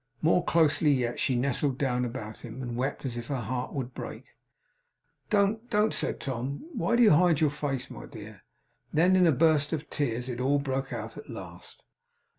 [0.23, 3.93] More closely yet, she nestled down about him; and wept as if her heart would
[3.93, 4.35] break.
[5.29, 5.69] 'Don't.
[5.69, 6.65] Don't,' said Tom.
[6.73, 8.41] 'Why do you hide your face, my dear!'
[8.91, 11.83] Then in a burst of tears, it all broke out at last.